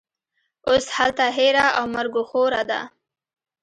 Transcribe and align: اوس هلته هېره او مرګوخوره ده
اوس 0.69 0.85
هلته 0.97 1.25
هېره 1.37 1.65
او 1.77 1.85
مرګوخوره 1.95 2.61
ده 2.69 2.81